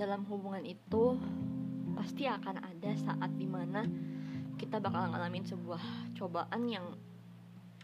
[0.00, 1.20] dalam hubungan itu
[1.92, 3.84] pasti akan ada saat di mana
[4.56, 6.96] kita bakal ngalamin sebuah cobaan yang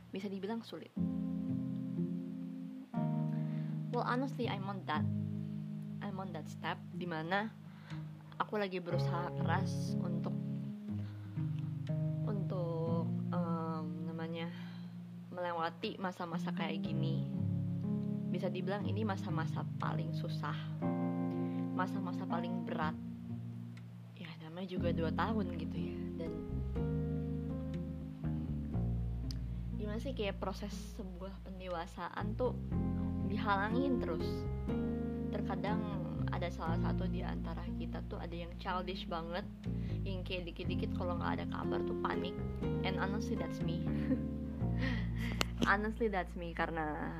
[0.08, 0.88] bisa dibilang sulit.
[3.92, 5.04] Well, honestly, I'm on that.
[6.00, 7.52] I'm on that step di mana
[8.40, 10.32] aku lagi berusaha keras untuk
[12.24, 13.12] untuk
[14.08, 14.48] namanya
[15.28, 17.28] melewati masa-masa kayak gini.
[18.32, 20.56] Bisa dibilang ini masa-masa paling susah,
[21.76, 22.96] masa-masa paling berat.
[24.16, 25.98] Ya namanya juga dua tahun gitu ya.
[26.16, 26.32] Dan
[29.76, 32.56] gimana sih kayak proses sebuah pendewasaan tuh
[33.28, 34.24] dihalangin terus.
[35.28, 35.84] Terkadang
[36.32, 39.44] ada salah satu di antara kita tuh ada yang childish banget
[40.02, 42.32] yang kayak dikit-dikit kalau nggak ada kabar tuh panik.
[42.88, 43.84] And honestly that's me.
[45.64, 47.10] Honestly that's me karena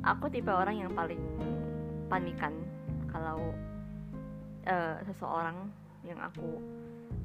[0.00, 1.20] aku tipe orang yang paling
[2.10, 2.52] panikan
[3.08, 3.54] kalau
[4.66, 5.70] uh, seseorang
[6.02, 6.58] yang aku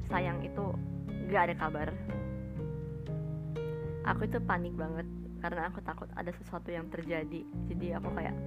[0.08, 0.66] sayang itu
[1.28, 1.90] nggak ada kabar.
[4.06, 5.08] Aku itu panik banget
[5.42, 7.42] karena aku takut ada sesuatu yang terjadi.
[7.74, 8.38] Jadi aku kayak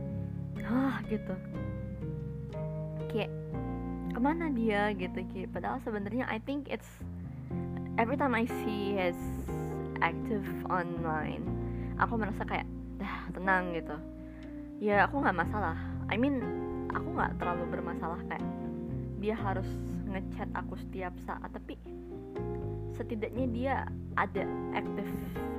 [0.62, 1.34] ah gitu.
[3.10, 3.30] Kayak
[4.14, 4.94] ke mana dia?
[4.94, 6.86] gitu kayak padahal sebenarnya I think it's
[7.98, 9.18] every time I see his
[9.98, 11.42] active online
[11.98, 12.66] aku merasa kayak
[13.02, 13.96] dah tenang gitu.
[14.78, 15.74] Ya aku nggak masalah
[16.08, 16.40] I mean
[16.88, 18.44] aku nggak terlalu bermasalah kayak
[19.18, 19.66] dia harus
[20.08, 21.76] ngechat aku setiap saat tapi
[22.96, 23.74] setidaknya dia
[24.16, 25.08] ada aktif.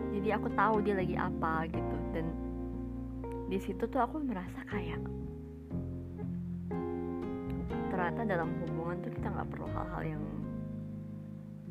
[0.09, 1.95] Jadi aku tahu dia lagi apa gitu.
[2.11, 2.27] Dan
[3.47, 4.99] di situ tuh aku merasa kayak
[7.89, 10.23] ternyata dalam hubungan tuh kita nggak perlu hal-hal yang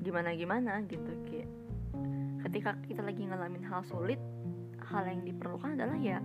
[0.00, 1.12] gimana gimana gitu.
[1.26, 1.50] Kayak
[2.46, 4.22] ketika kita lagi ngalamin hal sulit
[4.88, 6.22] hal yang diperlukan adalah ya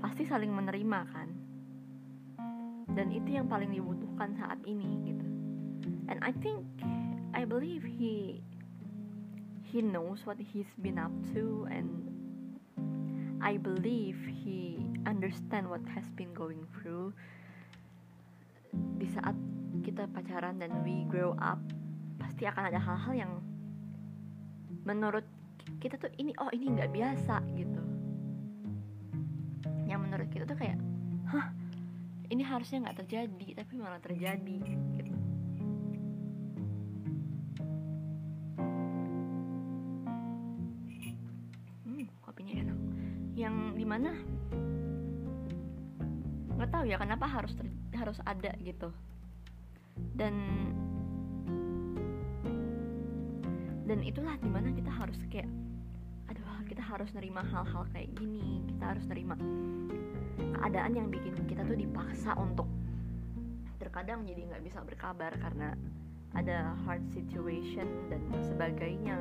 [0.00, 1.28] pasti saling menerima kan
[2.92, 5.26] dan itu yang paling dibutuhkan saat ini gitu.
[6.12, 6.64] And I think
[7.32, 8.44] I believe he
[9.64, 11.88] he knows what he's been up to and
[13.40, 17.16] I believe he understand what has been going through.
[18.72, 19.34] Di saat
[19.82, 21.58] kita pacaran dan we grow up
[22.20, 23.32] pasti akan ada hal-hal yang
[24.84, 25.26] menurut
[25.82, 27.82] kita tuh ini oh ini nggak biasa gitu.
[29.88, 30.78] Yang menurut kita tuh kayak
[31.32, 31.50] hah
[32.32, 35.12] ini harusnya nggak terjadi tapi malah terjadi gitu.
[43.32, 44.14] Yang di mana
[46.56, 47.66] nggak tahu ya kenapa harus ter,
[47.96, 48.88] harus ada gitu.
[50.14, 50.34] Dan
[53.84, 55.50] dan itulah di mana kita harus kayak
[56.30, 59.34] aduh kita harus nerima hal-hal kayak gini kita harus nerima
[60.38, 62.68] keadaan yang bikin kita tuh dipaksa untuk
[63.82, 65.74] terkadang jadi nggak bisa berkabar karena
[66.32, 69.20] ada hard situation dan sebagainya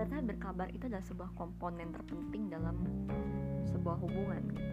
[0.00, 2.76] ternyata berkabar itu adalah sebuah komponen terpenting dalam
[3.68, 4.68] sebuah hubungan gitu.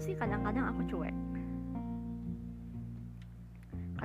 [0.00, 1.12] Sih kadang-kadang aku cuek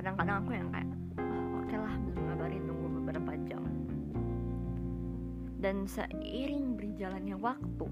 [0.06, 3.62] kadang-kadang aku yang kayak oh, oke okay lah ngabarin nunggu beberapa jam
[5.58, 7.86] dan seiring berjalannya waktu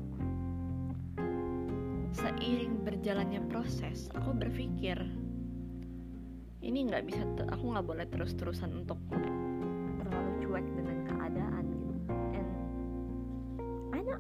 [2.15, 4.95] seiring berjalannya proses aku berpikir
[6.63, 9.03] ini nggak bisa aku nggak boleh terus-terusan untuk
[9.99, 10.95] terlalu cuek dengan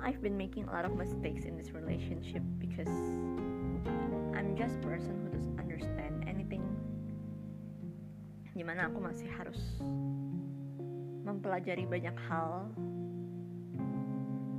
[0.04, 2.92] I've been making a lot of mistakes in this relationship because
[4.36, 5.63] I'm just person who doesn't.
[8.54, 9.58] Di mana aku masih harus
[11.26, 12.70] mempelajari banyak hal.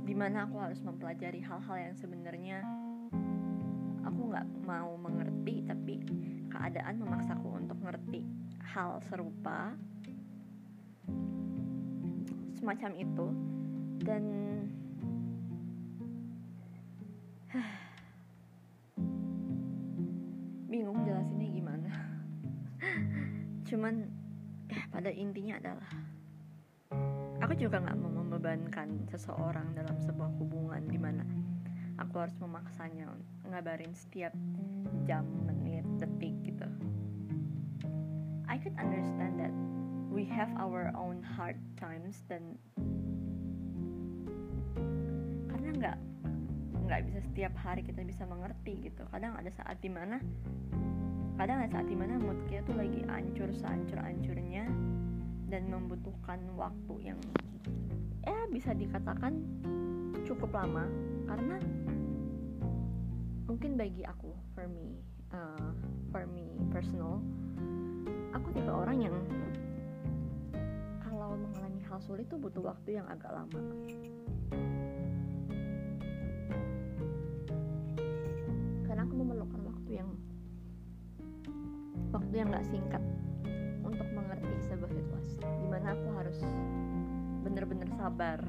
[0.04, 2.60] Di mana aku harus mempelajari hal-hal yang sebenarnya
[4.04, 6.04] aku nggak mau mengerti, tapi
[6.52, 8.22] keadaan memaksaku untuk ngerti
[8.60, 9.72] hal serupa
[12.60, 13.26] semacam itu
[14.04, 14.24] dan
[23.76, 24.08] cuman
[24.72, 25.90] ya pada intinya adalah
[27.44, 31.20] aku juga nggak mau membebankan seseorang dalam sebuah hubungan di mana
[32.00, 33.04] aku harus memaksanya
[33.44, 34.32] ngabarin setiap
[35.04, 36.64] jam menit detik gitu.
[38.48, 39.52] I could understand that
[40.08, 42.56] we have our own hard times dan
[45.52, 45.98] karena nggak
[46.88, 49.04] nggak bisa setiap hari kita bisa mengerti gitu.
[49.12, 50.16] Kadang ada saat di mana
[51.36, 54.64] kadang ada saat di mana mood kita tuh lagi ancur seancur ancurnya
[55.52, 57.20] dan membutuhkan waktu yang
[58.24, 59.44] ya bisa dikatakan
[60.24, 60.88] cukup lama.
[61.28, 61.60] Karena
[63.44, 64.96] mungkin bagi aku for me
[65.30, 65.70] uh,
[66.10, 67.20] for me personal
[68.32, 69.16] aku tipe orang yang
[71.04, 73.60] kalau mengalami hal sulit tuh butuh waktu yang agak lama.
[78.88, 80.10] Karena aku memerlukan waktu yang
[82.36, 83.04] waktu yang gak singkat
[83.80, 85.40] untuk mengerti sebuah situasi.
[85.40, 86.36] Di mana aku harus
[87.40, 88.44] bener-bener sabar.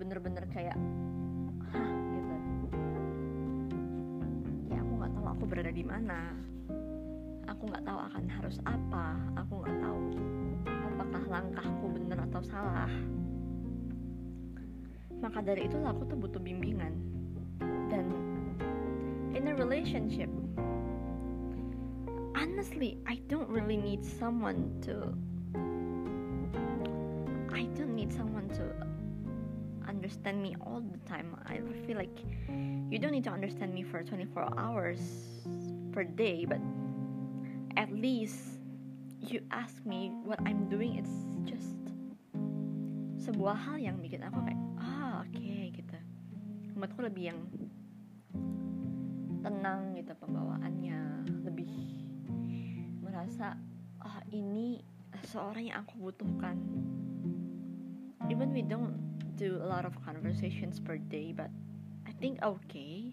[0.00, 0.80] Bener-bener kayak
[1.68, 1.92] hah?
[2.16, 2.34] gitu.
[4.72, 6.32] Ya aku nggak tahu aku berada di mana.
[7.52, 9.20] Aku nggak tahu akan harus apa.
[9.44, 10.00] Aku nggak tahu
[10.96, 12.92] apakah langkahku bener atau salah.
[15.20, 16.96] Maka dari itulah aku tuh butuh bimbingan.
[17.92, 18.08] Dan
[19.36, 20.32] in a relationship
[22.52, 25.16] honestly I don't really need someone to
[27.52, 28.64] I don't need someone to
[29.88, 31.36] understand me all the time.
[31.46, 32.12] I feel like
[32.90, 35.00] you don't need to understand me for 24 hours
[35.92, 36.60] per day, but
[37.76, 38.60] at least
[39.20, 40.96] you ask me what I'm doing.
[40.96, 41.16] It's
[41.48, 41.76] just
[43.20, 45.96] sebuah hal yang bikin aku kayak ah oke okay, gitu.
[46.76, 47.40] Menurutku lebih yang
[49.42, 51.21] tenang gitu pembawaannya,
[53.42, 53.58] merasa
[54.06, 54.78] ah oh, ini
[55.26, 56.54] seorang yang aku butuhkan.
[58.30, 58.94] Even we don't
[59.34, 61.50] do a lot of conversations per day, but
[62.06, 63.10] I think okay.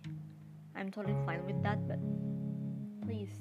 [0.78, 1.98] I'm totally fine with that, but
[3.02, 3.34] please,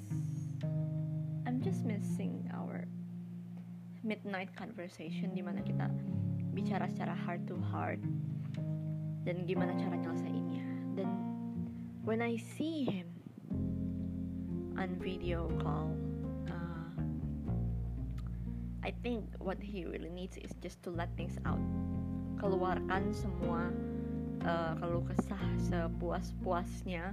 [1.45, 2.89] I'm just missing our
[4.01, 5.93] midnight conversation di mana kita
[6.57, 8.01] bicara secara heart to heart
[9.29, 10.65] dan gimana cara nyelesainnya.
[10.97, 11.09] Dan
[12.01, 13.13] when I see him
[14.73, 16.08] on video call,
[18.79, 21.59] I think what he really needs is just to let things out.
[22.39, 23.71] Keluarkan semua
[24.47, 27.11] uh, keluh kesah sepuas-puasnya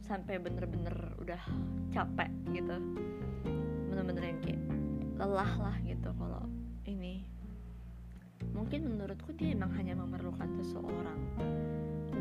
[0.00, 1.42] sampai bener-bener udah
[1.92, 2.76] capek gitu.
[3.92, 4.62] Bener-bener yang kayak
[5.20, 6.48] lelah lah gitu kalau
[6.88, 7.28] ini.
[8.56, 11.20] Mungkin menurutku dia emang hanya memerlukan seseorang.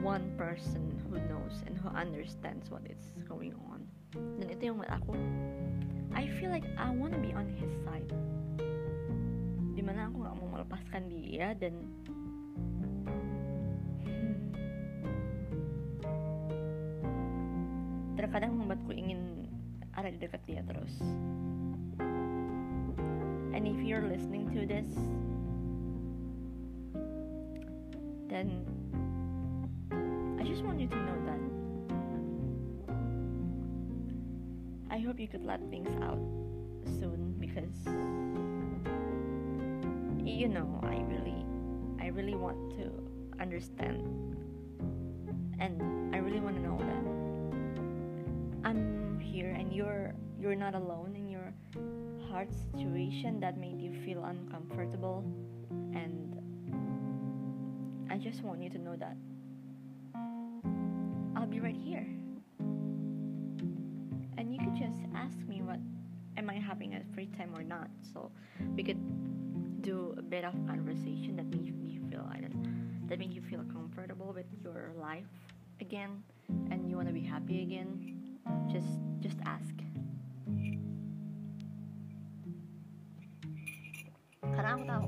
[0.04, 3.88] One person who knows and who understands what is going on.
[4.12, 5.16] Dan itu yang buat aku
[6.18, 8.10] I feel like I wanna be on his side
[9.78, 11.78] di mana aku nggak mau melepaskan dia dan
[18.18, 19.46] terkadang membuatku ingin
[19.94, 20.90] ada di dekat dia terus.
[23.54, 24.90] And if you're listening to this,
[28.34, 28.66] then
[30.42, 31.57] I just want you to know that
[34.98, 36.18] I hope you could let things out
[37.00, 37.86] soon because
[40.26, 41.46] you know I really
[42.02, 42.90] I really want to
[43.40, 44.02] understand
[45.60, 51.30] and I really want to know that I'm here and you're you're not alone in
[51.30, 51.54] your
[52.32, 55.24] hard situation that made you feel uncomfortable
[55.94, 56.34] and
[58.10, 59.16] I just want you to know that
[61.36, 62.08] I'll be right here.
[66.48, 67.92] Am I having a free time or not?
[68.14, 68.32] So
[68.76, 69.04] we could
[69.84, 72.24] do a bit of conversation that makes me feel
[73.08, 75.28] that makes you feel comfortable with your life
[75.80, 76.24] again
[76.72, 78.00] and you want to be happy again?
[78.72, 78.88] Just
[79.20, 79.76] just ask.
[84.40, 85.06] Karena aku tahu.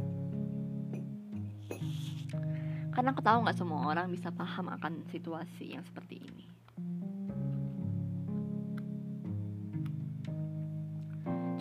[2.91, 6.59] Karena aku tahu nggak semua orang bisa paham akan situasi yang seperti ini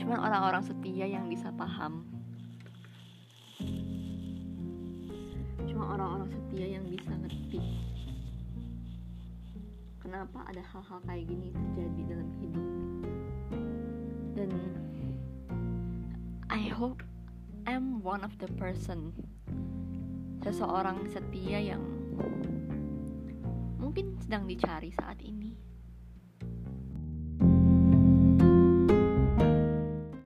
[0.08, 2.00] cuma orang-orang setia yang bisa paham.
[5.68, 7.60] Cuma orang-orang setia yang bisa ngerti.
[10.00, 12.68] Kenapa ada hal-hal kayak gini terjadi dalam hidup?
[14.32, 14.50] Dan
[16.48, 17.04] I hope
[17.68, 19.12] I'm one of the person
[20.40, 21.84] seseorang setia yang
[23.76, 25.67] mungkin sedang dicari saat ini